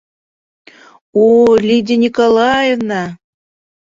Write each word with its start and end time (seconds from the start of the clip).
О, 1.23 1.25
Лидия 1.67 1.97
Николаевна! 2.05 3.03